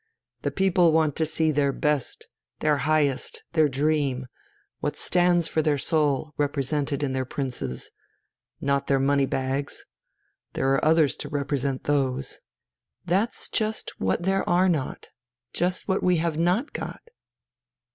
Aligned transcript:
The 0.41 0.49
people 0.49 0.91
want 0.93 1.15
to 1.17 1.27
see 1.27 1.51
their 1.51 1.71
best, 1.71 2.27
their 2.59 2.77
highest, 2.89 3.43
their 3.53 3.69
dream, 3.69 4.25
what 4.79 4.95
stands 4.97 5.47
for 5.47 5.61
their 5.61 5.77
soul, 5.77 6.33
represented 6.37 7.03
in 7.03 7.13
their 7.13 7.23
princes 7.23 7.91
not 8.59 8.87
their 8.87 8.97
money 8.99 9.27
bags. 9.27 9.85
There 10.53 10.73
are 10.73 10.83
others 10.83 11.15
to 11.17 11.29
represent 11.29 11.83
those...." 11.83 12.39
"That's 13.05 13.47
just 13.47 13.91
what 13.99 14.23
there 14.23 14.43
are 14.49 14.67
not; 14.67 15.09
just 15.53 15.87
what 15.87 16.01
we 16.01 16.15
have 16.17 16.35
not 16.35 16.73
got." 16.73 17.01